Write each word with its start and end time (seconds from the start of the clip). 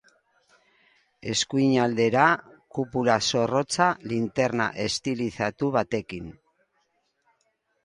Eskuinaldera, 1.33 2.23
kupula 2.79 3.19
zorrotza, 3.27 3.91
linterna 4.13 4.69
estilizatu 4.87 5.73
batekin. 5.79 6.35